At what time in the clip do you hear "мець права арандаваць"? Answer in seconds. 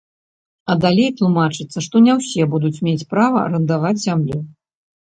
2.89-3.97